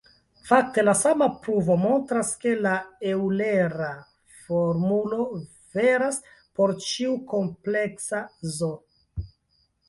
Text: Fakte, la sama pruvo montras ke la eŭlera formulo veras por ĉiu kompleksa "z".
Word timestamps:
Fakte, 0.45 0.83
la 0.85 0.93
sama 0.99 1.25
pruvo 1.41 1.73
montras 1.81 2.31
ke 2.45 2.53
la 2.67 2.71
eŭlera 3.09 3.89
formulo 4.47 5.21
veras 5.77 6.19
por 6.61 6.75
ĉiu 6.89 7.13
kompleksa 7.35 8.25
"z". 8.57 8.73